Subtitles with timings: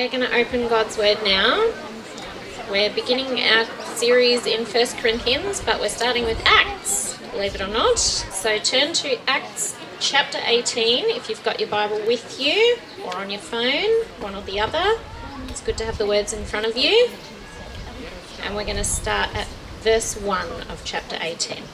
[0.00, 1.70] We're going to open God's Word now.
[2.70, 3.66] We're beginning our
[3.96, 7.98] series in 1 Corinthians, but we're starting with Acts, believe it or not.
[7.98, 13.28] So turn to Acts chapter 18 if you've got your Bible with you or on
[13.28, 13.90] your phone,
[14.20, 14.98] one or the other.
[15.48, 17.10] It's good to have the words in front of you.
[18.42, 19.48] And we're going to start at
[19.82, 21.64] verse 1 of chapter 18.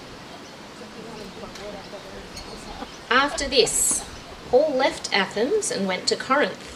[3.08, 4.04] After this,
[4.50, 6.75] Paul left Athens and went to Corinth,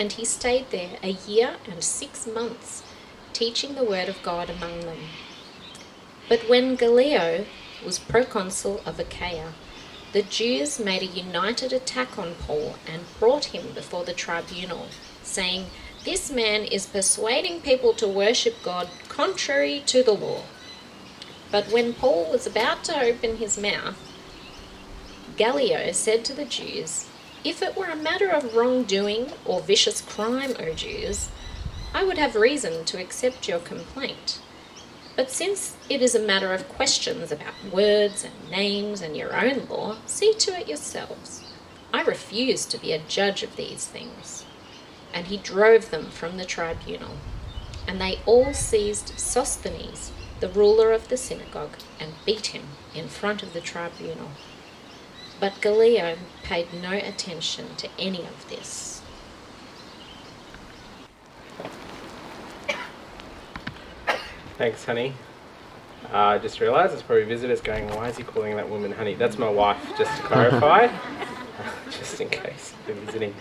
[0.00, 2.82] And he stayed there a year and six months,
[3.34, 4.96] teaching the word of God among them.
[6.26, 7.44] But when Gallio
[7.84, 9.52] was proconsul of Achaia,
[10.12, 14.86] the Jews made a united attack on Paul and brought him before the tribunal,
[15.22, 15.66] saying,
[16.06, 20.44] This man is persuading people to worship God contrary to the law.
[21.50, 23.98] But when Paul was about to open his mouth,
[25.36, 27.06] Gallio said to the Jews,
[27.44, 31.28] If it were a matter of wrongdoing or vicious crime, O Jews,
[31.94, 34.40] I would have reason to accept your complaint.
[35.16, 39.66] But since it is a matter of questions about words and names and your own
[39.68, 41.42] law, see to it yourselves.
[41.92, 44.44] I refuse to be a judge of these things.
[45.12, 47.16] And he drove them from the tribunal.
[47.88, 52.64] And they all seized Sosthenes the ruler of the synagogue, and beat him
[52.94, 54.30] in front of the tribunal.
[55.40, 59.00] But Gallio paid no attention to any of this.
[64.58, 65.14] Thanks, honey.
[66.12, 69.14] Uh, I just realised there's probably visitors going, why is he calling that woman honey?
[69.14, 70.88] That's my wife, just to clarify,
[71.90, 73.34] just in case they're visiting.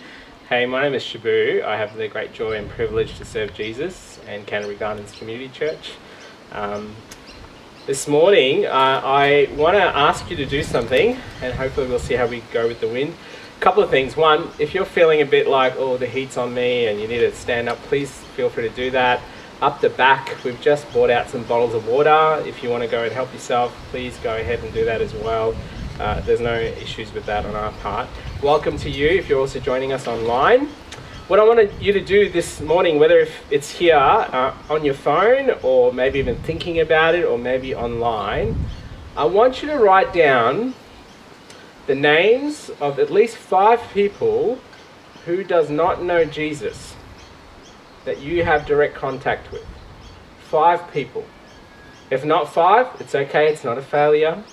[0.48, 1.64] Hey, my name is Shabu.
[1.64, 5.92] I have the great joy and privilege to serve Jesus and Canterbury Gardens Community Church.
[6.54, 6.96] Um,
[7.90, 12.14] this morning, uh, I want to ask you to do something, and hopefully, we'll see
[12.14, 13.16] how we go with the wind.
[13.58, 14.16] A couple of things.
[14.16, 17.22] One, if you're feeling a bit like, oh, the heat's on me, and you need
[17.22, 19.22] to stand up, please feel free to do that.
[19.60, 22.44] Up the back, we've just brought out some bottles of water.
[22.46, 25.16] If you want to go and help yourself, please go ahead and do that as
[25.16, 25.56] well.
[26.00, 28.08] Uh, there's no issues with that on our part.
[28.44, 30.70] Welcome to you if you're also joining us online
[31.30, 34.96] what I wanted you to do this morning, whether if it's here uh, on your
[34.96, 38.56] phone or maybe even thinking about it or maybe online,
[39.16, 40.74] I want you to write down
[41.86, 44.58] the names of at least five people
[45.26, 46.96] who does not know Jesus
[48.06, 49.68] that you have direct contact with.
[50.50, 51.26] Five people.
[52.10, 54.44] If not five, it's okay, it's not a failure.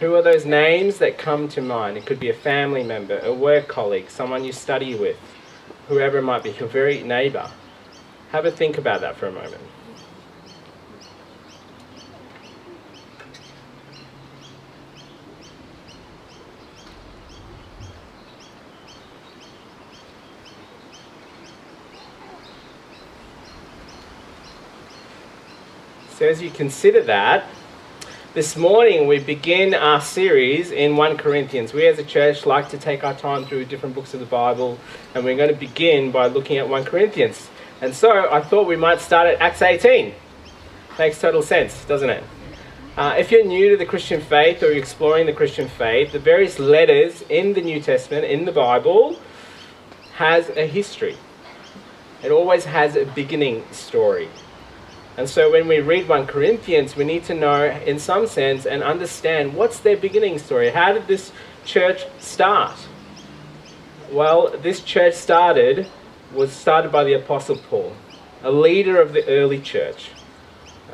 [0.00, 1.96] Who are those names that come to mind?
[1.96, 5.16] It could be a family member, a work colleague, someone you study with,
[5.92, 7.50] whoever it might be, your very neighbour.
[8.30, 9.60] Have a think about that for a moment.
[26.16, 27.44] So, as you consider that,
[28.34, 31.74] this morning we begin our series in 1 Corinthians.
[31.74, 34.78] We as a church like to take our time through different books of the Bible,
[35.14, 37.50] and we're going to begin by looking at 1 Corinthians.
[37.82, 40.14] And so I thought we might start at Acts 18.
[40.98, 42.24] Makes total sense, doesn't it?
[42.96, 46.18] Uh, if you're new to the Christian faith or you're exploring the Christian faith, the
[46.18, 49.18] various letters in the New Testament, in the Bible,
[50.14, 51.18] has a history.
[52.22, 54.30] It always has a beginning story.
[55.16, 58.82] And so when we read 1 Corinthians, we need to know, in some sense, and
[58.82, 60.70] understand what's their beginning story.
[60.70, 61.32] How did this
[61.64, 62.76] church start?
[64.10, 65.86] Well, this church started
[66.34, 67.94] was started by the apostle Paul,
[68.42, 70.10] a leader of the early church,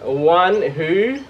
[0.02, 1.20] one who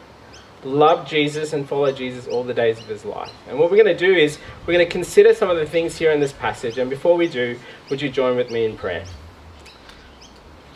[0.65, 3.33] loved Jesus and followed Jesus all the days of his life.
[3.49, 5.97] And what we're going to do is we're going to consider some of the things
[5.97, 6.79] here in this passage.
[6.79, 7.59] And before we do,
[7.91, 9.05] would you join with me in prayer?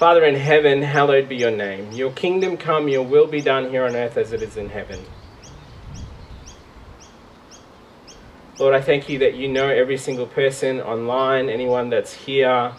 [0.02, 1.92] Father in heaven, hallowed be your name.
[1.92, 4.98] Your kingdom come, your will be done here on earth as it is in heaven.
[8.58, 12.72] Lord, I thank you that you know every single person online, anyone that's here.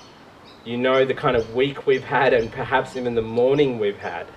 [0.65, 4.27] You know the kind of week we've had and perhaps even the morning we've had.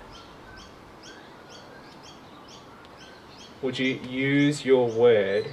[3.62, 5.52] Would you use your word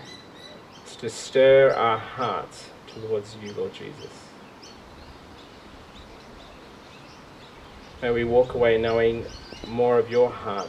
[1.00, 4.23] to stir our hearts towards you, Lord Jesus?
[8.04, 9.26] May we walk away knowing
[9.66, 10.68] more of your heart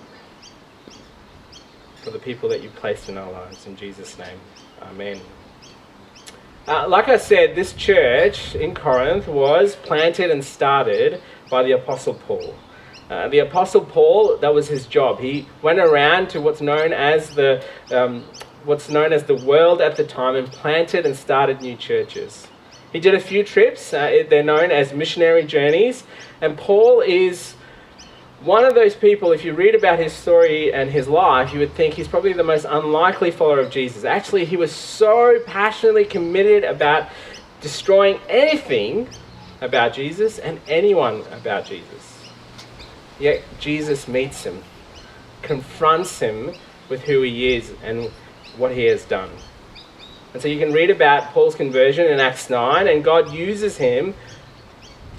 [2.05, 3.67] for the people that you placed in our lives.
[3.67, 4.39] In Jesus' name,
[4.81, 5.21] Amen.
[6.69, 11.21] Uh, like I said, this church in Corinth was planted and started
[11.51, 12.55] by the Apostle Paul.
[13.11, 15.19] Uh, the Apostle Paul, that was his job.
[15.19, 18.27] He went around to what's known as the um,
[18.63, 22.47] what's known as the world at the time and planted and started new churches.
[22.95, 23.93] He did a few trips.
[23.93, 26.05] Uh, they're known as missionary journeys,
[26.45, 27.55] and Paul is
[28.43, 29.33] one of those people.
[29.33, 32.45] If you read about his story and his life, you would think he's probably the
[32.45, 34.05] most unlikely follower of Jesus.
[34.05, 37.09] Actually, he was so passionately committed about
[37.61, 39.09] destroying anything
[39.63, 42.29] about Jesus and anyone about Jesus.
[43.19, 44.63] Yet Jesus meets him,
[45.41, 46.53] confronts him
[46.91, 48.11] with who he is and
[48.59, 49.31] what he has done.
[50.35, 54.15] And so you can read about Paul's conversion in Acts 9, and God uses him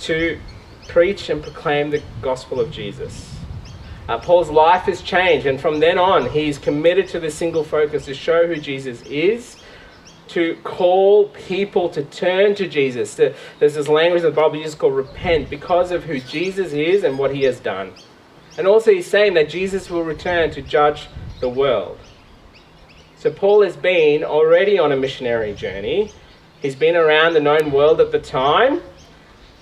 [0.01, 0.39] to
[0.88, 3.36] preach and proclaim the gospel of Jesus.
[4.08, 8.06] Uh, Paul's life has changed, and from then on, he's committed to the single focus
[8.06, 9.58] to show who Jesus is
[10.28, 13.16] to call people to turn to Jesus.
[13.16, 17.04] To, there's this language in the Bible uses called repent because of who Jesus is
[17.04, 17.94] and what he has done.
[18.58, 21.08] And also, he's saying that Jesus will return to judge
[21.42, 21.98] the world.
[23.18, 26.12] So, Paul has been already on a missionary journey.
[26.62, 28.81] He's been around the known world at the time,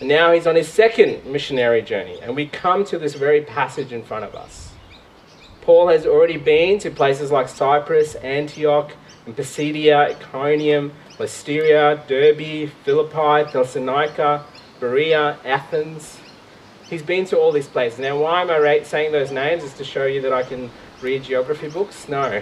[0.08, 2.20] now he's on his second missionary journey.
[2.22, 4.72] And we come to this very passage in front of us.
[5.62, 8.92] Paul has already been to places like Cyprus, Antioch,
[9.26, 14.44] and Pisidia, Iconium, Lystra, Derbe, Philippi, Thessalonica,
[14.80, 16.20] Berea, Athens.
[16.90, 18.00] He's been to all these places.
[18.00, 19.64] Now, why am I saying those names?
[19.64, 20.70] Is to show you that I can
[21.02, 22.10] read geography books?
[22.10, 22.42] No.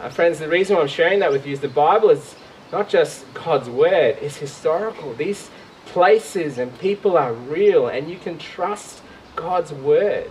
[0.00, 2.34] Uh, friends, the reason I'm sharing that with you is the Bible is
[2.72, 5.14] not just God's word, it's historical.
[5.14, 5.50] These
[5.94, 9.00] places and people are real, and you can trust
[9.36, 10.28] God's word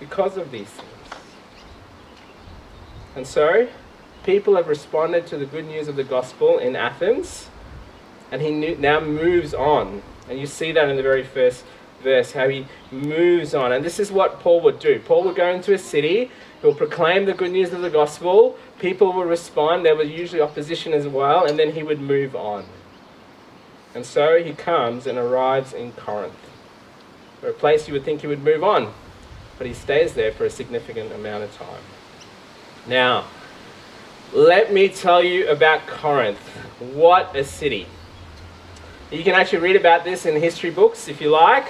[0.00, 1.20] because of these things.
[3.14, 3.68] And so,
[4.24, 7.50] people have responded to the good news of the gospel in Athens,
[8.32, 10.02] and he now moves on.
[10.30, 11.64] And you see that in the very first
[12.02, 13.72] verse, how he moves on.
[13.72, 15.00] And this is what Paul would do.
[15.00, 16.30] Paul would go into a city,
[16.62, 20.94] he'll proclaim the good news of the gospel, people will respond, there was usually opposition
[20.94, 22.64] as well, and then he would move on.
[23.94, 26.34] And so he comes and arrives in Corinth,
[27.42, 28.92] a place you would think he would move on,
[29.56, 31.82] but he stays there for a significant amount of time.
[32.86, 33.26] Now,
[34.32, 36.40] let me tell you about Corinth.
[36.80, 37.86] What a city.
[39.12, 41.66] You can actually read about this in history books if you like.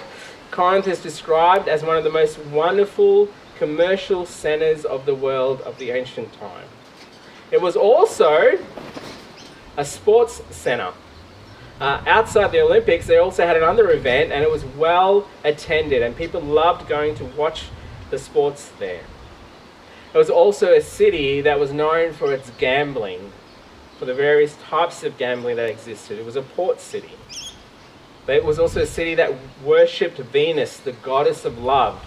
[0.51, 5.77] Corinth is described as one of the most wonderful commercial centers of the world of
[5.79, 6.67] the ancient time.
[7.51, 8.59] It was also
[9.77, 10.93] a sports center.
[11.81, 16.17] Uh, outside the Olympics, they also had another event, and it was well attended, and
[16.17, 17.65] people loved going to watch
[18.11, 19.03] the sports there.
[20.15, 23.33] It was also a city that was known for its gambling,
[23.99, 26.19] for the various types of gambling that existed.
[26.19, 27.15] It was a port city.
[28.25, 32.05] But it was also a city that worshipped Venus, the goddess of love,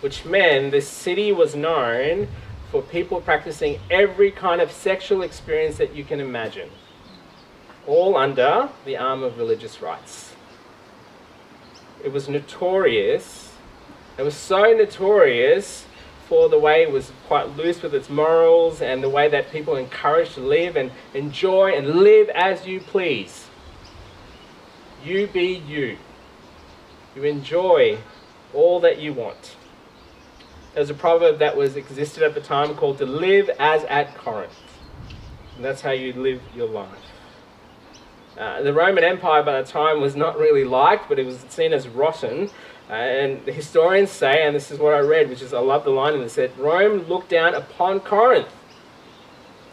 [0.00, 2.28] which meant this city was known
[2.70, 6.70] for people practicing every kind of sexual experience that you can imagine,
[7.86, 10.34] all under the arm of religious rights.
[12.02, 13.52] It was notorious.
[14.18, 15.86] It was so notorious
[16.28, 19.76] for the way it was quite loose with its morals and the way that people
[19.76, 23.46] encouraged to live and enjoy and live as you please.
[25.04, 25.98] You be you.
[27.14, 27.98] You enjoy
[28.54, 29.56] all that you want.
[30.74, 34.52] There's a proverb that was existed at the time called to live as at Corinth.
[35.56, 37.03] And that's how you live your life.
[38.38, 41.72] Uh, the Roman Empire by the time was not really liked, but it was seen
[41.72, 42.50] as rotten.
[42.90, 45.84] Uh, and the historians say, and this is what I read, which is I love
[45.84, 48.48] the line, and it said, Rome looked down upon Corinth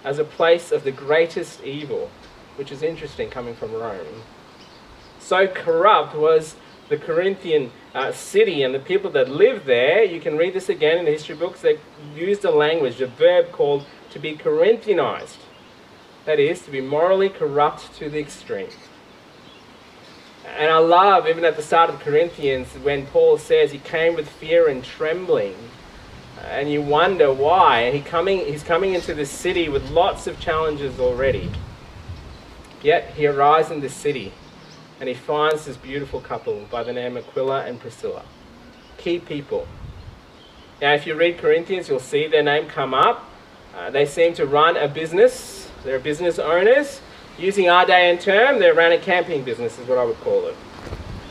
[0.04, 2.10] as a place of the greatest evil,
[2.56, 4.24] which is interesting coming from Rome.
[5.20, 6.56] So corrupt was
[6.90, 10.04] the Corinthian uh, city and the people that lived there.
[10.04, 11.62] You can read this again in the history books.
[11.62, 11.80] They
[12.16, 15.38] used a language, a verb called to be Corinthianized.
[16.26, 18.70] That is, to be morally corrupt to the extreme.
[20.58, 24.30] And I love, even at the start of Corinthians, when Paul says he came with
[24.30, 25.56] fear and trembling.
[26.50, 27.92] And you wonder why.
[27.92, 31.52] He coming, he's coming into this city with lots of challenges already.
[32.82, 34.34] Yet he arrives in this city
[35.02, 38.24] and he finds this beautiful couple by the name Aquila and Priscilla.
[38.98, 39.68] Key people.
[40.80, 43.28] Now, if you read Corinthians, you'll see their name come up.
[43.76, 47.02] Uh, they seem to run a business, they're business owners.
[47.38, 50.48] Using our day and term, They're ran a camping business, is what I would call
[50.48, 50.56] it.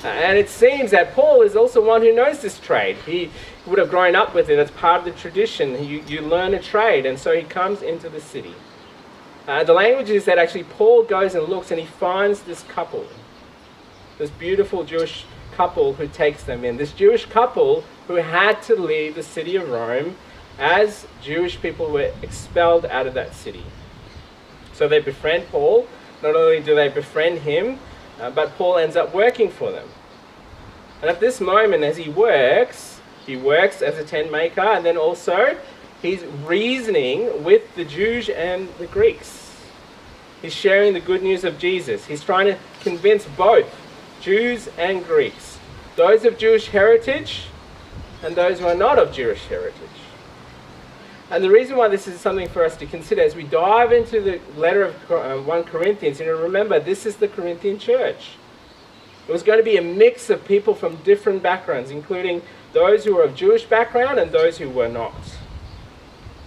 [0.03, 2.97] Uh, and it seems that Paul is also one who knows this trade.
[3.05, 3.31] He
[3.67, 5.85] would have grown up with it as part of the tradition.
[5.85, 8.55] You, you learn a trade, and so he comes into the city.
[9.47, 13.07] Uh, the language is that actually Paul goes and looks and he finds this couple,
[14.19, 16.77] this beautiful Jewish couple who takes them in.
[16.77, 20.17] This Jewish couple who had to leave the city of Rome
[20.59, 23.65] as Jewish people were expelled out of that city.
[24.81, 25.87] So they befriend Paul.
[26.23, 27.79] Not only do they befriend him,
[28.19, 29.87] uh, but Paul ends up working for them.
[31.03, 34.97] And at this moment, as he works, he works as a tent maker, and then
[34.97, 35.59] also
[36.01, 39.55] he's reasoning with the Jews and the Greeks.
[40.41, 42.07] He's sharing the good news of Jesus.
[42.07, 43.67] He's trying to convince both
[44.23, 45.59] Jews and Greeks,
[45.97, 47.49] those of Jewish heritage
[48.23, 50.00] and those who are not of Jewish heritage.
[51.31, 54.21] And the reason why this is something for us to consider as we dive into
[54.21, 58.33] the letter of uh, 1 Corinthians, you know, remember, this is the Corinthian church.
[59.29, 63.15] It was going to be a mix of people from different backgrounds, including those who
[63.15, 65.15] were of Jewish background and those who were not.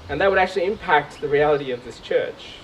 [0.10, 2.56] And that would actually impact the reality of this church.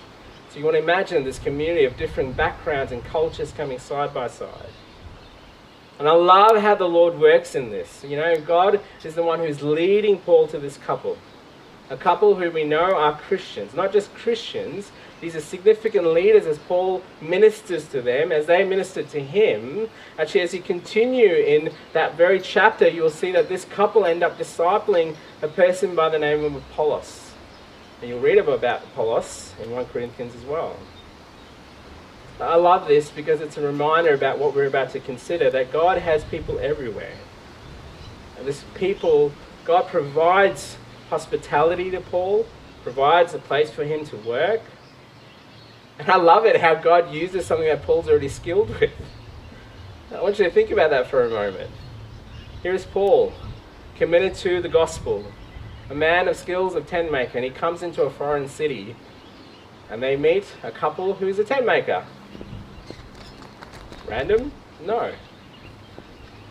[0.49, 4.27] So you want to imagine this community of different backgrounds and cultures coming side by
[4.27, 4.71] side.
[5.99, 8.03] And I love how the Lord works in this.
[8.05, 11.17] You know, God is the one who's leading Paul to this couple
[11.89, 14.91] a couple who we know are Christians, not just Christians.
[15.21, 19.89] These are significant leaders as Paul ministers to them, as they minister to him.
[20.17, 24.37] Actually, as you continue in that very chapter, you'll see that this couple end up
[24.37, 27.31] discipling a person by the name of Apollos.
[28.01, 30.77] And you'll read about Apollos in 1 Corinthians as well.
[32.39, 35.97] I love this because it's a reminder about what we're about to consider that God
[35.97, 37.17] has people everywhere.
[38.37, 39.33] And this people,
[39.65, 40.77] God provides
[41.09, 42.45] hospitality to Paul,
[42.83, 44.61] provides a place for him to work.
[45.97, 48.91] And I love it how God uses something that Paul's already skilled with.
[50.15, 51.71] I want you to think about that for a moment.
[52.63, 53.33] Here is Paul,
[53.95, 55.25] committed to the gospel,
[55.89, 58.95] a man of skills of tent maker, and he comes into a foreign city
[59.89, 62.05] and they meet a couple who's a tent maker.
[64.07, 64.51] Random?
[64.85, 65.13] No.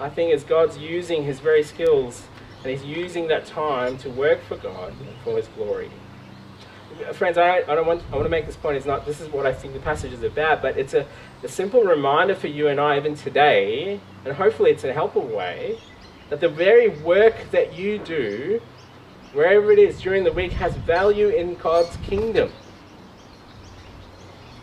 [0.00, 2.24] I think as God's using his very skills
[2.62, 5.90] and he's using that time to work for God and for his glory.
[7.12, 8.76] Friends, I, I don't want I want to make this point.
[8.76, 11.06] It's not this is what I think the passage is about, but it's a,
[11.44, 15.78] a simple reminder for you and I even today, and hopefully it's a helpful way,
[16.30, 18.60] that the very work that you do,
[19.32, 22.50] wherever it is during the week, has value in God's kingdom.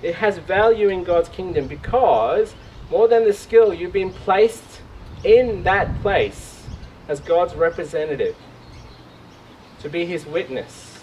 [0.01, 2.53] It has value in God's kingdom because
[2.91, 4.81] more than the skill, you've been placed
[5.23, 6.54] in that place
[7.07, 8.35] as God's representative,
[9.79, 10.99] to be his witness,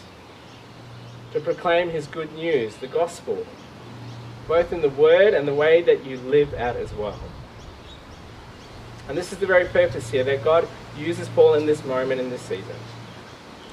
[1.32, 3.46] to proclaim his good news, the gospel,
[4.48, 7.18] both in the word and the way that you live out as well.
[9.08, 12.30] And this is the very purpose here that God uses Paul in this moment, in
[12.30, 12.76] this season.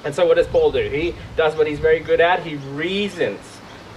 [0.04, 0.88] And so, what does Paul do?
[0.88, 2.42] He does what he's very good at.
[2.42, 3.40] He reasons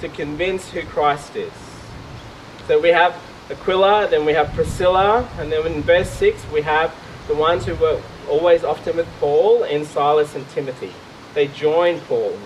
[0.02, 1.54] to convince who Christ is.
[2.68, 3.16] So, we have
[3.50, 6.94] Aquila, then we have Priscilla, and then in verse 6, we have
[7.28, 10.94] the ones who were always often with Paul and Silas and Timothy.
[11.34, 12.38] They joined Paul.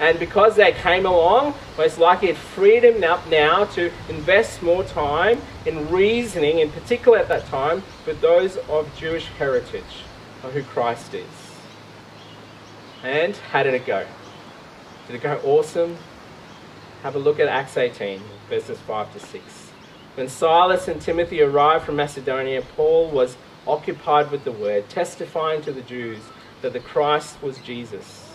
[0.00, 4.82] And because they came along, most likely it freed him up now to invest more
[4.82, 10.04] time in reasoning, in particular at that time, with those of Jewish heritage,
[10.42, 11.26] of who Christ is.
[13.02, 14.06] And how did it go?
[15.06, 15.98] Did it go awesome?
[17.02, 19.70] Have a look at Acts 18, verses 5 to 6.
[20.14, 23.36] When Silas and Timothy arrived from Macedonia, Paul was
[23.70, 26.18] occupied with the word, testifying to the Jews
[26.62, 28.30] that the Christ was Jesus.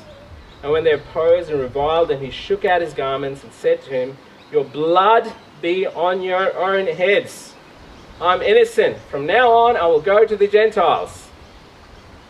[0.64, 3.90] And when they opposed and reviled him, he shook out his garments and said to
[3.92, 4.18] him,
[4.52, 7.54] Your blood be on your own heads.
[8.22, 8.98] I'm innocent.
[8.98, 11.28] From now on, I will go to the Gentiles.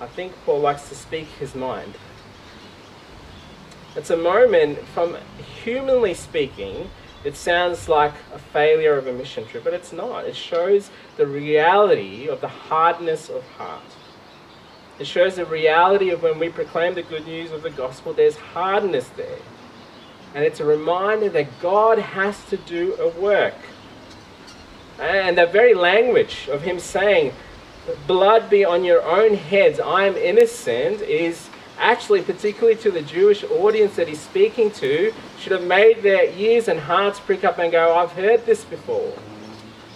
[0.01, 1.93] I think Paul likes to speak his mind.
[3.95, 5.15] It's a moment, from
[5.63, 6.89] humanly speaking,
[7.25, 10.25] it sounds like a failure of a mission trip, but it's not.
[10.25, 13.81] It shows the reality of the hardness of heart.
[14.99, 18.37] It shows the reality of when we proclaim the good news of the gospel, there's
[18.37, 19.39] hardness there.
[20.35, 23.55] And it's a reminder that God has to do a work.
[24.99, 27.33] And the very language of him saying,
[28.05, 33.43] Blood be on your own heads, I am innocent, is actually, particularly to the Jewish
[33.43, 37.71] audience that he's speaking to, should have made their ears and hearts prick up and
[37.71, 39.13] go, I've heard this before.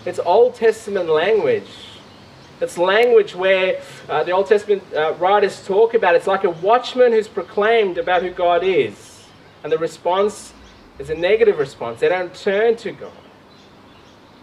[0.05, 1.69] It's Old Testament language.
[2.61, 7.13] It's language where uh, the Old Testament uh, writers talk about it's like a watchman
[7.13, 9.25] who's proclaimed about who God is.
[9.63, 10.53] And the response
[10.99, 12.01] is a negative response.
[12.01, 13.11] They don't turn to God.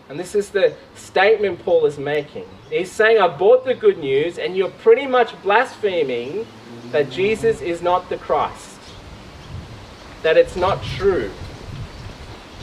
[0.08, 2.46] And this is the statement Paul is making.
[2.70, 6.46] He's saying, I brought the good news, and you're pretty much blaspheming
[6.96, 8.80] that Jesus is not the Christ,
[10.22, 11.30] that it's not true.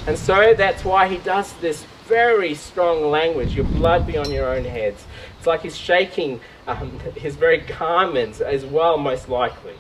[0.08, 4.52] And so that's why he does this very strong language your blood be on your
[4.56, 5.06] own heads.
[5.38, 9.76] It's like he's shaking um, his very garments as well, most likely.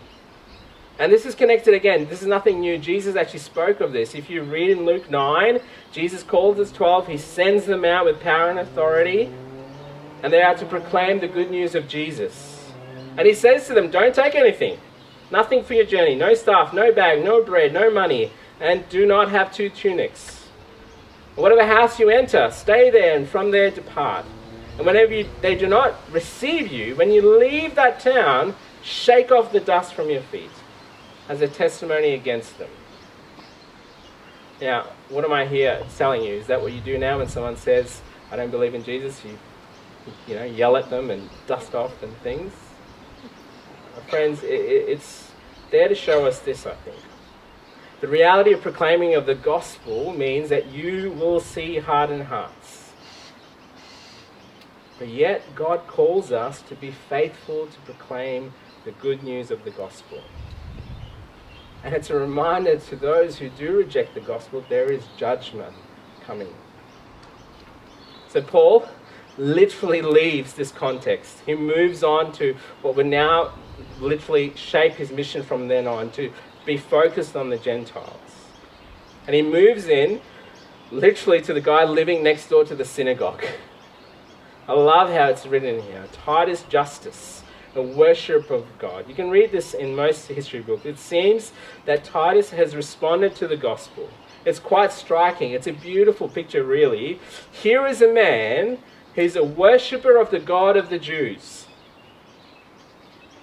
[0.99, 2.07] And this is connected again.
[2.07, 2.77] This is nothing new.
[2.77, 4.13] Jesus actually spoke of this.
[4.13, 8.19] If you read in Luke 9, Jesus calls his 12, he sends them out with
[8.19, 9.33] power and authority,
[10.21, 12.52] and they are to proclaim the good news of Jesus.
[13.17, 14.79] And he says to them, Don't take anything.
[15.31, 16.15] Nothing for your journey.
[16.15, 20.47] No staff, no bag, no bread, no money, and do not have two tunics.
[21.35, 24.25] Whatever house you enter, stay there, and from there depart.
[24.77, 29.51] And whenever you, they do not receive you, when you leave that town, shake off
[29.51, 30.51] the dust from your feet
[31.29, 32.69] as a testimony against them.
[34.61, 36.35] Now, what am I here telling you?
[36.35, 38.01] Is that what you do now when someone says,
[38.31, 39.23] I don't believe in Jesus?
[39.25, 39.37] You,
[40.27, 42.53] you know, yell at them and dust off and things?
[44.13, 45.31] Friends, it, it's
[45.71, 46.97] there to show us this, I think.
[47.99, 52.91] The reality of proclaiming of the gospel means that you will see hardened hearts.
[54.99, 58.53] But yet, God calls us to be faithful to proclaim
[58.85, 60.21] the good news of the gospel.
[61.83, 65.73] And it's a reminder to those who do reject the gospel there is judgment
[66.23, 66.53] coming.
[68.29, 68.87] So Paul
[69.39, 71.39] literally leaves this context.
[71.47, 73.53] He moves on to what we're now
[73.99, 76.31] literally shape his mission from then on to
[76.65, 78.19] be focused on the Gentiles.
[79.27, 80.21] And he moves in
[80.91, 83.43] literally to the guy living next door to the synagogue.
[84.67, 87.43] I love how it's written here Titus Justus,
[87.75, 89.09] a worship of God.
[89.09, 90.85] You can read this in most history books.
[90.85, 91.51] It seems
[91.85, 94.09] that Titus has responded to the gospel.
[94.45, 95.51] It's quite striking.
[95.51, 97.19] It's a beautiful picture, really.
[97.51, 98.77] Here is a man
[99.15, 101.62] who's a worshipper of the God of the Jews,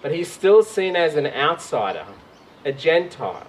[0.02, 2.06] but he's still seen as an outsider,
[2.64, 3.46] a Gentile.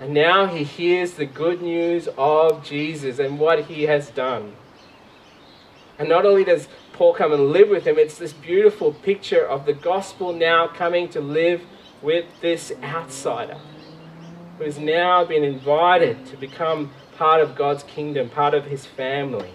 [0.00, 4.54] And now he hears the good news of Jesus and what he has done.
[5.98, 9.66] And not only does Paul come and live with him, it's this beautiful picture of
[9.66, 11.62] the gospel now coming to live
[12.02, 13.58] with this outsider
[14.58, 19.50] who has now been invited to become part of God's kingdom, part of his family.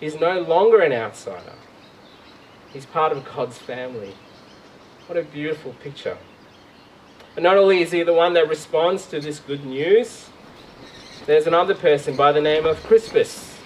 [0.00, 1.54] He's no longer an outsider,
[2.72, 4.14] he's part of God's family.
[5.06, 6.18] What a beautiful picture.
[7.36, 10.28] And not only is he the one that responds to this good news,
[11.26, 13.56] there's another person by the name of Crispus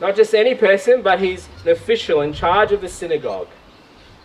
[0.00, 3.48] not just any person, but he's an official in charge of the synagogue.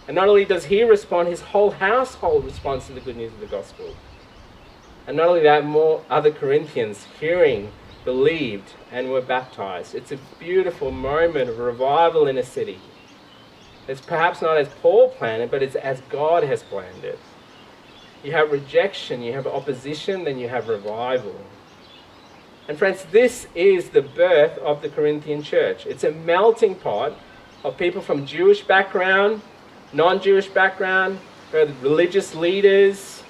[0.07, 3.39] And not only does he respond, his whole household responds to the good news of
[3.39, 3.95] the gospel.
[5.07, 7.71] And not only that, more other Corinthians hearing,
[8.03, 9.95] believed, and were baptized.
[9.95, 12.79] It's a beautiful moment of revival in a city.
[13.91, 17.19] It's perhaps not as Paul planned it, but it's as God has planned it.
[18.23, 21.35] You have rejection, you have opposition, then you have revival.
[22.69, 25.85] And friends, this is the birth of the Corinthian church.
[25.85, 27.17] It's a melting pot
[27.65, 29.41] of people from Jewish background,
[29.91, 31.19] non-Jewish background,
[31.51, 33.23] religious leaders,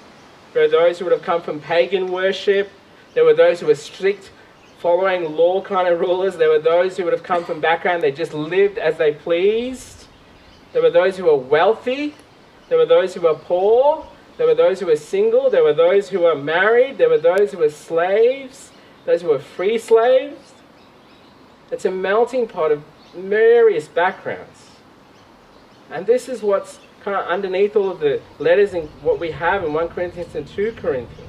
[0.52, 2.70] there are those who would have come from pagan worship,
[3.14, 4.30] there were those who were strict
[4.78, 8.12] following law kind of rulers, there were those who would have come from background they
[8.12, 10.01] just lived as they pleased.
[10.72, 12.14] There were those who were wealthy,
[12.68, 14.06] there were those who were poor,
[14.38, 17.52] there were those who were single, there were those who were married, there were those
[17.52, 18.72] who were slaves
[19.04, 20.54] those who were free slaves.
[21.70, 24.70] It's a melting pot of various backgrounds.
[25.90, 29.64] And this is what's kind of underneath all of the letters and what we have
[29.64, 31.28] in 1 Corinthians and 2 Corinthians.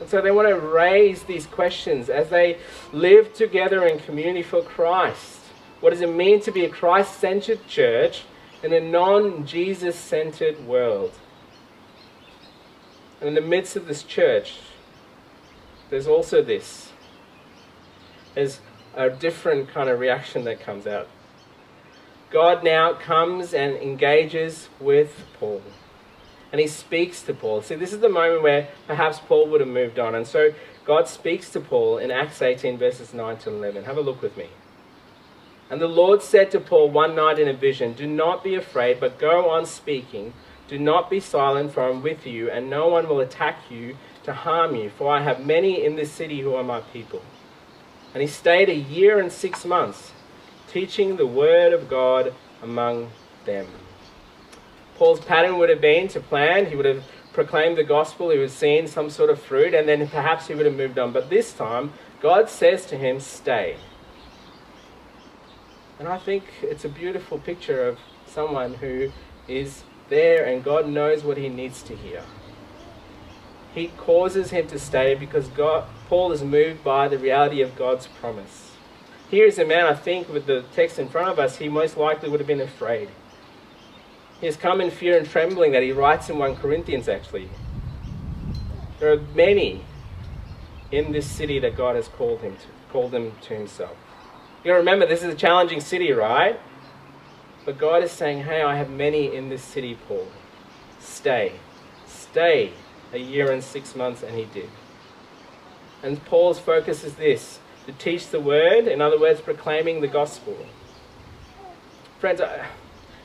[0.00, 2.58] And so they want to raise these questions as they
[2.92, 5.39] live together in community for Christ.
[5.80, 8.24] What does it mean to be a Christ centered church
[8.62, 11.12] in a non Jesus centered world?
[13.20, 14.58] And in the midst of this church,
[15.90, 16.92] there's also this.
[18.34, 18.60] There's
[18.94, 21.08] a different kind of reaction that comes out.
[22.30, 25.62] God now comes and engages with Paul
[26.52, 27.62] and he speaks to Paul.
[27.62, 30.14] See, this is the moment where perhaps Paul would have moved on.
[30.14, 30.52] And so
[30.84, 33.84] God speaks to Paul in Acts 18, verses 9 to 11.
[33.84, 34.48] Have a look with me.
[35.70, 38.98] And the Lord said to Paul one night in a vision, Do not be afraid,
[38.98, 40.34] but go on speaking.
[40.66, 43.96] Do not be silent, for I am with you, and no one will attack you
[44.24, 47.22] to harm you, for I have many in this city who are my people.
[48.12, 50.10] And he stayed a year and six months,
[50.68, 53.10] teaching the word of God among
[53.44, 53.66] them.
[54.96, 58.48] Paul's pattern would have been to plan, he would have proclaimed the gospel, he would
[58.48, 61.12] have seen some sort of fruit, and then perhaps he would have moved on.
[61.12, 63.76] But this time, God says to him, Stay.
[66.00, 69.12] And I think it's a beautiful picture of someone who
[69.46, 72.22] is there and God knows what he needs to hear.
[73.74, 78.06] He causes him to stay because God, Paul is moved by the reality of God's
[78.06, 78.70] promise.
[79.28, 81.98] Here is a man, I think, with the text in front of us, he most
[81.98, 83.10] likely would have been afraid.
[84.40, 87.50] He has come in fear and trembling that he writes in 1 Corinthians actually.
[89.00, 89.84] There are many
[90.90, 93.98] in this city that God has called him to, called them to himself.
[94.64, 96.60] You remember this is a challenging city, right?
[97.64, 100.26] But God is saying, Hey, I have many in this city, Paul.
[100.98, 101.52] Stay.
[102.06, 102.72] Stay
[103.12, 104.70] a year and six months, and he did.
[106.02, 110.56] And Paul's focus is this to teach the word, in other words, proclaiming the gospel.
[112.18, 112.40] Friends,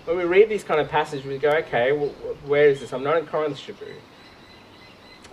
[0.06, 2.10] when we read these kind of passages, we go, okay, well,
[2.46, 2.94] where is this?
[2.94, 3.94] I'm not in Corinth, Shabu.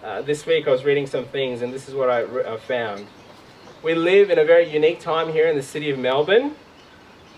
[0.02, 2.22] Uh, this week I was reading some things, and this is what I,
[2.54, 3.06] I, found.
[3.82, 6.54] We live in a very unique time here in the city of Melbourne.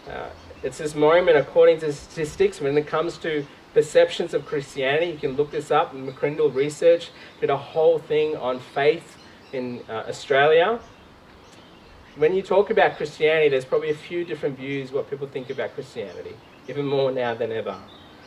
[0.06, 0.28] Uh,
[0.62, 5.06] it's this moment, according to statistics, when it comes to perceptions of Christianity.
[5.06, 5.94] You can look this up.
[5.94, 9.16] McCrindle Research did a whole thing on faith
[9.54, 10.80] in uh, Australia.
[12.16, 15.74] When you talk about Christianity, there's probably a few different views what people think about
[15.74, 16.36] Christianity
[16.68, 17.76] even more now than ever.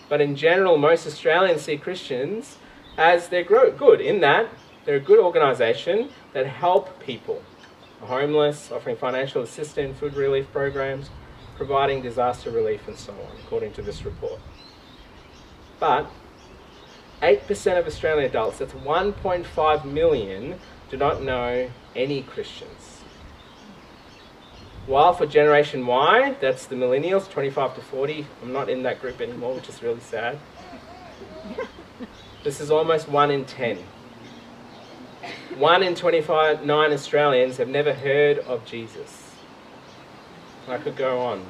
[0.09, 2.57] But in general, most Australians see Christians
[2.97, 4.49] as they're good in that
[4.87, 7.41] they're a good organisation that help people,
[8.01, 11.09] homeless, offering financial assistance, food relief programs,
[11.55, 14.39] providing disaster relief, and so on, according to this report.
[15.79, 16.09] But
[17.21, 23.01] 8% of Australian adults, that's 1.5 million, do not know any Christians.
[24.85, 29.19] While for Generation Y, that's the millennials, 25 to 40, I'm not in that group
[29.19, 30.39] anymore, which is really sad.
[32.43, 33.79] This is almost 1 in 10.
[35.57, 39.31] 1 in 29 Australians have never heard of Jesus.
[40.67, 41.43] I could go on.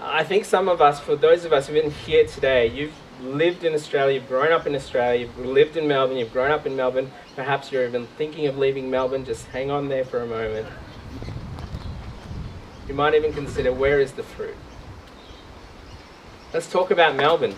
[0.00, 3.64] I think some of us, for those of us who've been here today, you've lived
[3.64, 6.76] in Australia, you've grown up in Australia, you've lived in Melbourne, you've grown up in
[6.76, 10.68] Melbourne, perhaps you're even thinking of leaving Melbourne, just hang on there for a moment.
[12.86, 14.56] You might even consider where is the fruit.
[16.54, 17.56] Let's talk about Melbourne,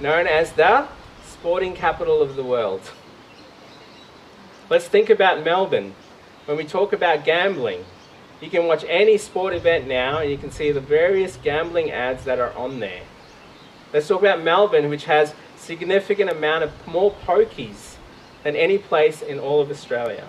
[0.00, 0.88] known as the
[1.24, 2.90] sporting capital of the world.
[4.70, 5.94] Let's think about Melbourne.
[6.44, 7.86] When we talk about gambling,
[8.42, 12.24] you can watch any sport event now and you can see the various gambling ads
[12.24, 13.00] that are on there.
[13.94, 17.94] Let's talk about Melbourne, which has significant amount of more pokies
[18.44, 20.28] than any place in all of Australia.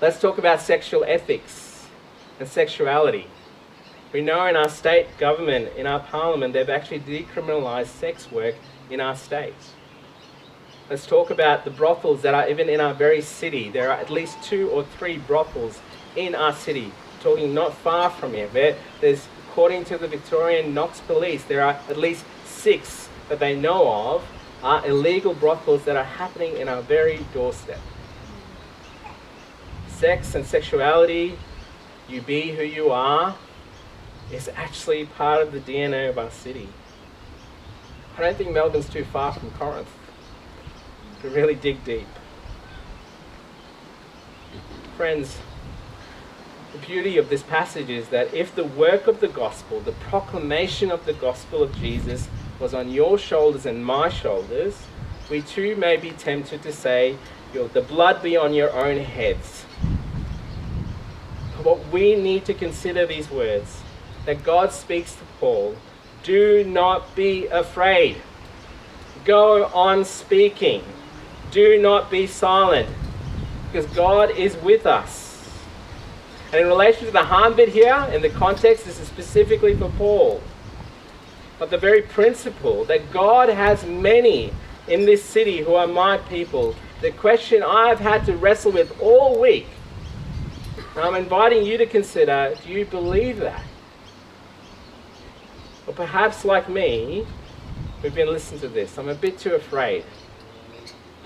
[0.00, 1.88] Let's talk about sexual ethics
[2.38, 3.26] and sexuality.
[4.12, 8.54] We know in our state government, in our parliament, they've actually decriminalised sex work
[8.88, 9.54] in our state.
[10.90, 13.68] Let's talk about the brothels that are even in our very city.
[13.68, 15.80] There are at least two or three brothels
[16.16, 18.74] in our city, talking not far from here.
[19.02, 24.14] There's, according to the Victorian Knox Police, there are at least six that they know
[24.14, 24.24] of
[24.62, 27.80] are illegal brothels that are happening in our very doorstep.
[29.88, 31.38] Sex and sexuality
[32.08, 33.36] you be who you are
[34.32, 36.70] is actually part of the DNA of our city.
[38.16, 39.97] I don't think Melbourne's too far from Corinth
[41.22, 42.06] to really dig deep.
[44.96, 45.38] Friends,
[46.72, 50.90] the beauty of this passage is that if the work of the gospel, the proclamation
[50.90, 52.28] of the gospel of Jesus,
[52.58, 54.76] was on your shoulders and my shoulders,
[55.30, 57.16] we too may be tempted to say,
[57.52, 59.64] the blood be on your own heads
[61.62, 63.82] what we need to consider these words
[64.26, 65.76] that God speaks to Paul
[66.22, 68.16] do not be afraid.
[69.24, 70.82] Go on speaking.
[71.50, 72.88] Do not be silent
[73.70, 75.28] because God is with us.
[76.52, 79.90] And in relation to the harm bit here, in the context, this is specifically for
[79.98, 80.42] Paul.
[81.58, 84.52] But the very principle that God has many
[84.86, 89.38] in this city who are my people, the question I've had to wrestle with all
[89.38, 89.66] week,
[90.76, 93.62] and I'm inviting you to consider do you believe that?
[95.86, 97.26] Or perhaps, like me,
[98.02, 98.98] we've been listening to this.
[98.98, 100.04] I'm a bit too afraid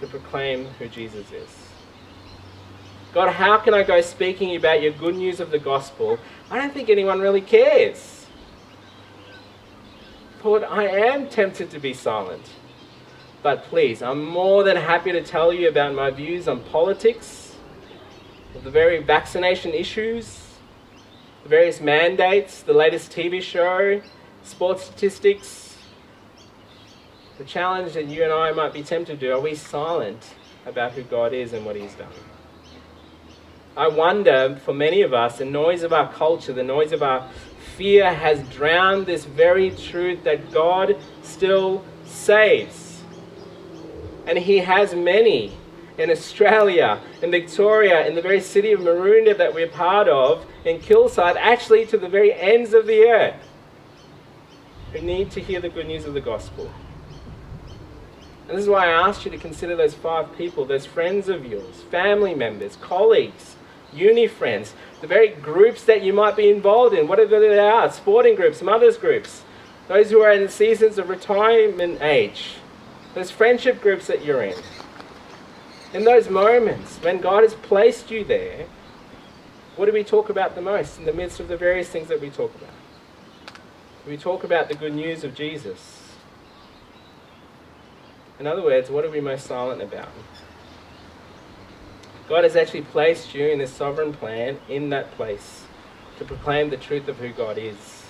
[0.03, 1.49] to proclaim who Jesus is.
[3.15, 6.19] God, how can I go speaking about your good news of the gospel?
[6.51, 8.27] I don't think anyone really cares.
[10.43, 12.43] Lord, I am tempted to be silent.
[13.43, 17.55] But please, I'm more than happy to tell you about my views on politics,
[18.63, 20.55] the very vaccination issues,
[21.43, 24.01] the various mandates, the latest TV show,
[24.43, 25.72] sports statistics.
[27.43, 30.93] The challenge that you and I might be tempted to do are we silent about
[30.93, 32.13] who God is and what He's done?
[33.77, 37.29] I wonder, for many of us, the noise of our culture, the noise of our
[37.77, 43.03] fear has drowned this very truth that God still saves.
[44.29, 45.53] And He has many
[45.99, 50.79] in Australia, in Victoria, in the very city of Maroondah that we're part of, in
[50.79, 53.35] Kilsyth, actually to the very ends of the earth,
[54.93, 56.73] who need to hear the good news of the gospel.
[58.49, 61.47] And this is why I asked you to consider those five people, those friends of
[61.47, 63.57] yours, family members, colleagues,
[63.93, 68.35] uni friends, the very groups that you might be involved in, whatever they are, sporting
[68.35, 69.43] groups, mothers groups,
[69.89, 72.55] those who are in the seasons of retirement age,
[73.15, 74.59] those friendship groups that you're in.
[75.93, 78.67] In those moments when God has placed you there,
[79.77, 82.21] what do we talk about the most in the midst of the various things that
[82.21, 82.71] we talk about?
[84.07, 86.02] We talk about the good news of Jesus.
[88.39, 90.09] In other words, what are we most silent about?
[92.29, 95.65] God has actually placed you in His sovereign plan in that place
[96.19, 98.05] to proclaim the truth of who God is.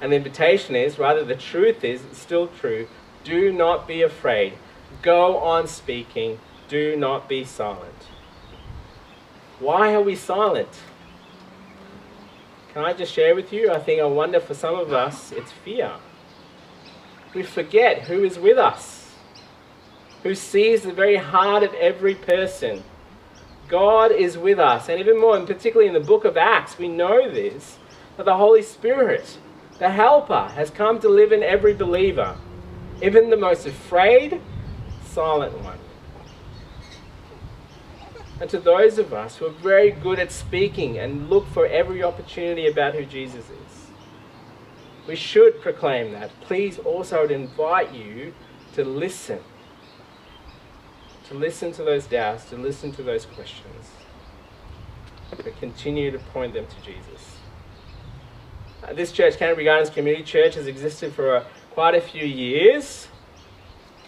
[0.00, 2.88] And the invitation is rather, the truth is still true.
[3.22, 4.54] Do not be afraid.
[5.02, 6.38] Go on speaking.
[6.68, 8.08] Do not be silent.
[9.58, 10.80] Why are we silent?
[12.72, 13.70] Can I just share with you?
[13.70, 15.92] I think I wonder for some of us, it's fear.
[17.34, 18.99] We forget who is with us,
[20.22, 22.82] who sees the very heart of every person
[23.68, 24.88] God is with us.
[24.88, 27.78] And even more, and particularly in the book of Acts, we know this
[28.16, 29.38] that the Holy Spirit,
[29.78, 32.36] the Helper, has come to live in every believer,
[33.00, 34.40] even the most afraid,
[35.06, 35.78] silent one.
[38.40, 42.02] And to those of us who are very good at speaking and look for every
[42.02, 43.86] opportunity about who Jesus is,
[45.06, 46.30] we should proclaim that.
[46.40, 48.34] Please also invite you
[48.74, 49.40] to listen
[51.30, 53.90] to listen to those doubts, to listen to those questions,
[55.36, 57.36] to continue to point them to Jesus.
[58.82, 63.06] Uh, this church, Canterbury Gardens Community Church, has existed for uh, quite a few years.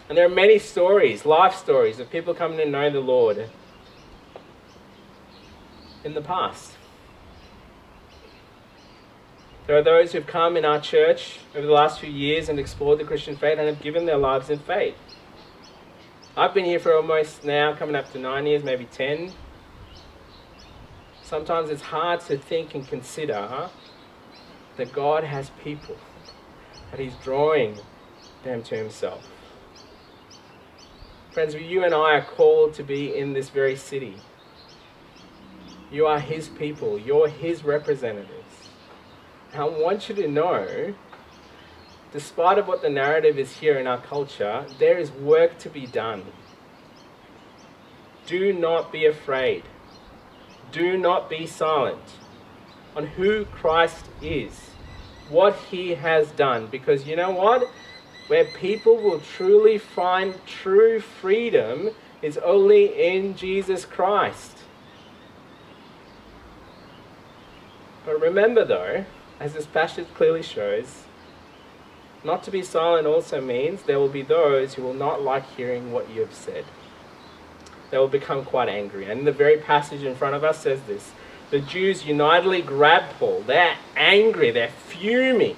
[0.09, 3.49] And there are many stories, life stories, of people coming to know the Lord
[6.03, 6.73] in the past.
[9.69, 12.99] There are those who've come in our church over the last few years and explored
[12.99, 14.97] the Christian faith and have given their lives in faith.
[16.35, 19.35] I've been here for almost now, coming up to nine years, maybe ten.
[21.23, 23.69] Sometimes it's hard to think and consider huh?
[24.79, 25.99] that God has people,
[26.91, 27.79] that He's drawing
[28.45, 29.29] them to Himself.
[31.33, 34.17] Friends, you and I are called to be in this very city.
[35.91, 38.71] You are His people, you're His representatives.
[39.53, 40.95] And I want you to know
[42.13, 45.87] despite of what the narrative is here in our culture, there is work to be
[45.87, 46.25] done.
[48.27, 49.65] Do not be afraid.
[50.71, 52.19] Do not be silent
[52.95, 54.71] on who Christ is,
[55.29, 56.67] what he has done.
[56.67, 57.65] Because you know what?
[58.29, 64.59] Where people will truly find true freedom is only in Jesus Christ.
[68.05, 69.05] But remember, though,
[69.41, 71.05] as this passage clearly shows,
[72.25, 75.93] not to be silent also means there will be those who will not like hearing
[75.93, 76.65] what you have said.
[77.91, 79.11] They will become quite angry.
[79.11, 81.13] And the very passage in front of us says this.
[81.51, 83.43] The Jews unitedly grab Paul.
[83.47, 85.57] They're angry, they're fuming.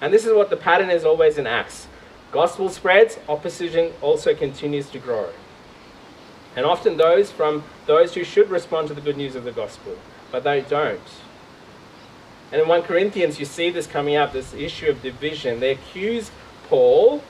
[0.00, 1.88] And this is what the pattern is always in Acts.
[2.30, 5.30] Gospel spreads, opposition also continues to grow.
[6.54, 9.96] And often those from those who should respond to the good news of the gospel,
[10.30, 11.00] but they don't.
[12.50, 15.60] And in 1 Corinthians, you see this coming up, this issue of division.
[15.60, 16.30] They accuse
[16.68, 17.22] Paul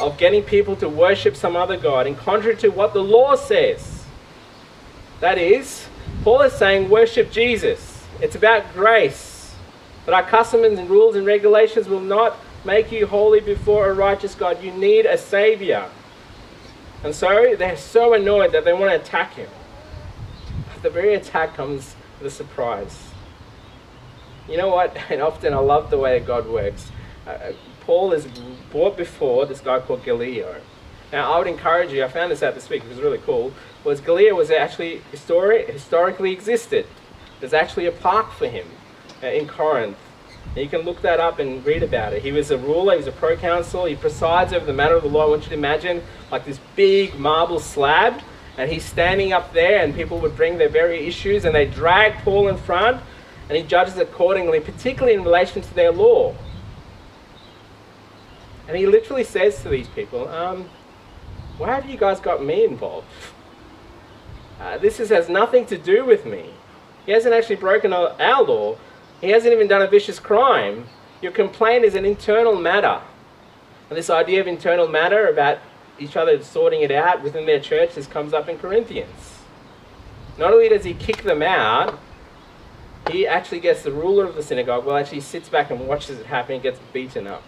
[0.00, 4.04] of getting people to worship some other God, in contrary to what the law says.
[5.20, 5.86] That is,
[6.24, 8.04] Paul is saying worship Jesus.
[8.20, 9.54] It's about grace.
[10.04, 14.34] But our customs and rules and regulations will not make you holy before a righteous
[14.34, 14.62] God.
[14.62, 15.88] You need a Savior.
[17.04, 19.50] And so they're so annoyed that they want to attack him.
[20.72, 23.11] But the very attack comes with a surprise.
[24.48, 24.96] You know what?
[25.10, 26.90] And often I love the way God works.
[27.26, 28.26] Uh, Paul is
[28.70, 30.60] brought before this guy called Gallio.
[31.12, 33.52] Now, I would encourage you, I found this out this week, it was really cool,
[33.84, 36.86] was Gallio was actually histori- historically existed.
[37.40, 38.66] There's actually a park for him
[39.22, 39.98] uh, in Corinth.
[40.54, 42.22] And you can look that up and read about it.
[42.22, 45.08] He was a ruler, he was a proconsul, he presides over the matter of the
[45.08, 45.26] law.
[45.26, 48.22] I want you to imagine like this big marble slab,
[48.56, 52.14] and he's standing up there, and people would bring their very issues, and they drag
[52.22, 53.02] Paul in front,
[53.48, 56.34] and he judges accordingly, particularly in relation to their law.
[58.68, 60.68] And he literally says to these people, um,
[61.58, 63.06] why have you guys got me involved?
[64.60, 66.50] Uh, this is, has nothing to do with me.
[67.04, 68.78] He hasn't actually broken our law.
[69.20, 70.86] He hasn't even done a vicious crime.
[71.20, 73.00] Your complaint is an internal matter.
[73.90, 75.58] And this idea of internal matter about
[75.98, 79.40] each other sorting it out within their church, this comes up in Corinthians.
[80.38, 81.98] Not only does he kick them out,
[83.10, 86.26] he actually gets the ruler of the synagogue, well, actually sits back and watches it
[86.26, 87.42] happen and gets beaten up.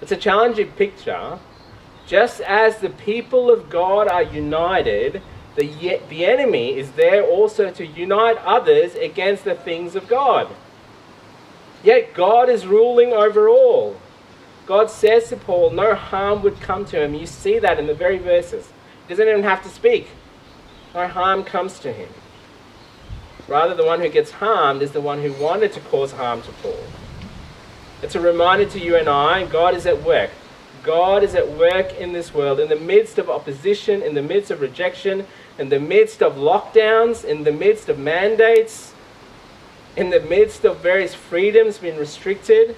[0.00, 1.38] It's a challenging picture.
[2.06, 5.22] Just as the people of God are united,
[5.54, 10.48] the, yet the enemy is there also to unite others against the things of God.
[11.84, 13.96] Yet God is ruling over all.
[14.66, 17.14] God says to Paul, no harm would come to him.
[17.14, 18.72] You see that in the very verses.
[19.06, 20.08] He doesn't even have to speak.
[20.94, 22.08] No harm comes to him.
[23.52, 26.50] Rather, the one who gets harmed is the one who wanted to cause harm to
[26.62, 26.84] Paul.
[28.00, 30.30] It's a reminder to you and I God is at work.
[30.82, 34.50] God is at work in this world, in the midst of opposition, in the midst
[34.50, 35.26] of rejection,
[35.58, 38.94] in the midst of lockdowns, in the midst of mandates,
[39.96, 42.74] in the midst of various freedoms being restricted,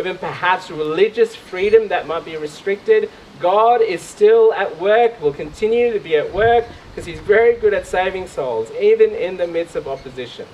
[0.00, 3.10] even perhaps religious freedom that might be restricted.
[3.38, 7.74] God is still at work, will continue to be at work because He's very good
[7.74, 10.46] at saving souls, even in the midst of opposition.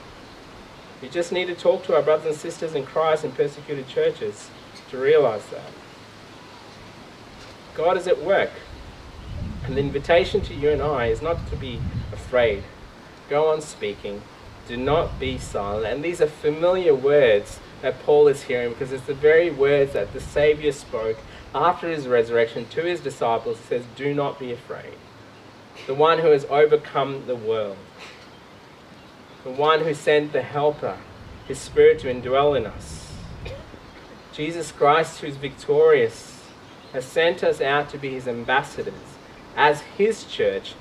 [1.00, 4.50] We just need to talk to our brothers and sisters in Christ in persecuted churches
[4.90, 5.70] to realize that.
[7.74, 8.50] God is at work.
[9.64, 11.80] And the invitation to you and I is not to be
[12.12, 12.64] afraid.
[13.28, 14.22] Go on speaking.
[14.68, 15.86] Do not be silent.
[15.86, 20.12] And these are familiar words that Paul is hearing because it's the very words that
[20.12, 21.18] the Savior spoke
[21.54, 23.58] after his resurrection to his disciples.
[23.58, 24.94] He says, Do not be afraid.
[25.86, 27.76] The one who has overcome the world
[29.46, 30.98] the one who sent the Helper,
[31.46, 33.12] His Spirit to indwell in us.
[34.32, 36.42] Jesus Christ, who's victorious,
[36.92, 38.94] has sent us out to be His ambassadors
[39.56, 40.74] as His church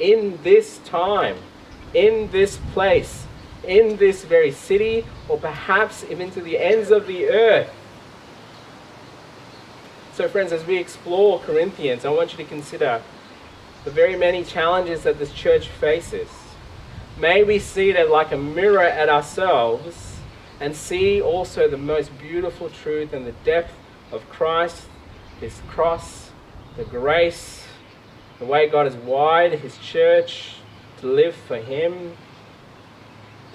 [0.00, 1.36] in this time,
[1.94, 3.24] in this place,
[3.64, 7.70] in this very city, or perhaps even to the ends of the earth.
[10.14, 13.02] So, friends, as we explore Corinthians, I want you to consider
[13.84, 16.28] the very many challenges that this church faces
[17.18, 20.18] May we see that like a mirror at ourselves
[20.60, 23.72] and see also the most beautiful truth and the depth
[24.12, 24.84] of Christ,
[25.40, 26.30] His cross,
[26.76, 27.66] the grace,
[28.38, 30.58] the way God has wired His church
[31.00, 32.16] to live for Him,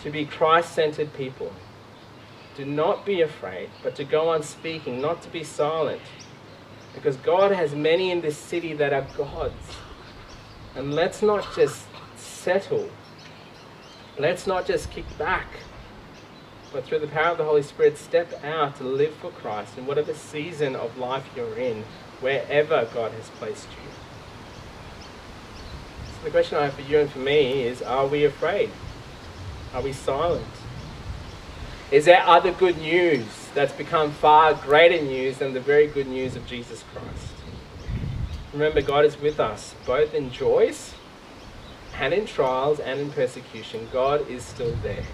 [0.03, 1.51] to be Christ centered people.
[2.55, 6.01] Do not be afraid, but to go on speaking, not to be silent.
[6.93, 9.77] Because God has many in this city that are God's.
[10.75, 12.89] And let's not just settle
[14.17, 15.47] Let's not just kick back,
[16.71, 19.87] but through the power of the Holy Spirit, step out to live for Christ in
[19.87, 21.83] whatever season of life you're in,
[22.21, 23.89] wherever God has placed you.
[26.05, 28.69] So the question I have for you and for me is are we afraid?
[29.73, 30.45] Are we silent?
[31.91, 36.35] Is there other good news that's become far greater news than the very good news
[36.35, 37.33] of Jesus Christ?
[38.51, 40.93] Remember, God is with us, both in joys
[41.95, 45.05] and in trials and in persecution, God is still there.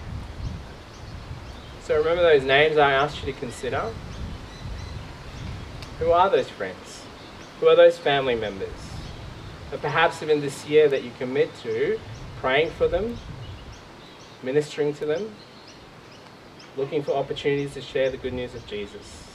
[1.82, 3.92] So remember those names I asked you to consider?
[5.98, 7.04] Who are those friends?
[7.60, 8.68] Who are those family members?
[9.72, 11.98] Or perhaps even this year that you commit to
[12.40, 13.18] praying for them,
[14.42, 15.34] ministering to them,
[16.76, 19.26] looking for opportunities to share the good news of Jesus.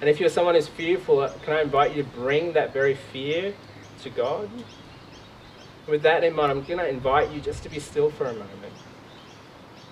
[0.00, 2.94] And if you're someone who's fearful, uh, can I invite you to bring that very
[2.94, 3.54] fear
[4.02, 4.48] to God?
[5.88, 8.32] With that in mind, I'm going to invite you just to be still for a
[8.32, 8.74] moment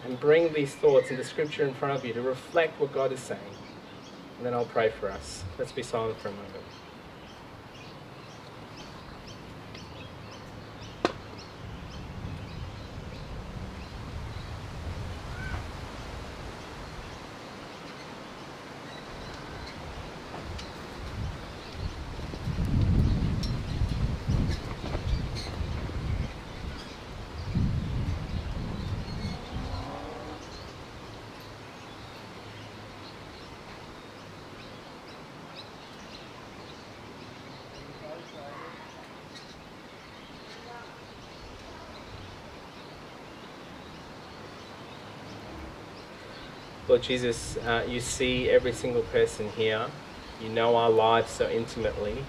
[0.04, 3.10] and bring these thoughts in the scripture in front of you to reflect what God
[3.12, 3.40] is saying.
[4.36, 5.42] And then I'll pray for us.
[5.58, 6.52] Let's be silent for a moment.
[46.88, 49.86] Lord Jesus, uh, you see every single person here.
[50.40, 52.24] You know our lives so intimately.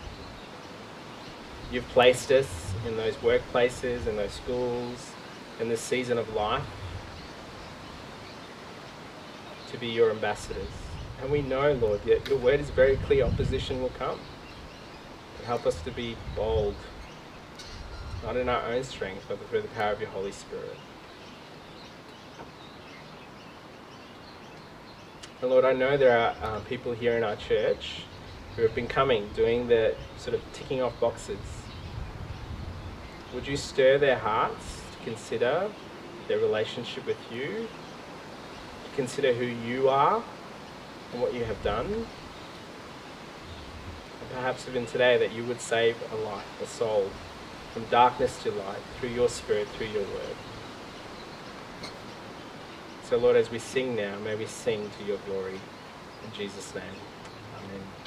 [1.71, 5.11] You've placed us in those workplaces, in those schools,
[5.59, 6.63] in this season of life
[9.71, 10.69] to be your ambassadors.
[11.21, 14.19] And we know, Lord, that your word is very clear opposition will come.
[15.37, 16.75] But help us to be bold,
[18.23, 20.77] not in our own strength, but through the power of your Holy Spirit.
[25.39, 28.05] And Lord, I know there are uh, people here in our church
[28.55, 31.38] who have been coming, doing the sort of ticking off boxes.
[33.35, 35.69] Would you stir their hearts to consider
[36.27, 37.67] their relationship with you,
[38.83, 40.23] to consider who you are
[41.13, 41.85] and what you have done?
[41.85, 42.07] And
[44.33, 47.11] perhaps even today that you would save a life, a soul,
[47.73, 50.35] from darkness to light through your Spirit, through your word.
[53.09, 55.53] So, Lord, as we sing now, may we sing to your glory.
[55.53, 56.83] In Jesus' name,
[57.57, 58.06] Amen.